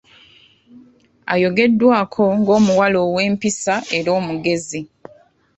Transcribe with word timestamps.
Ayogeddwako 1.33 2.23
ng’omuwala 2.39 2.97
ow’empisa 3.07 3.75
era 3.97 4.09
omugezi. 4.19 4.81